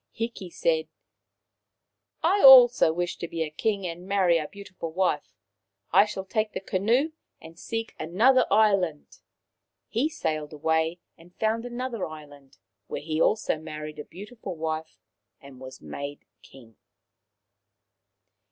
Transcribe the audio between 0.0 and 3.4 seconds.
Hiki said: "I also wish to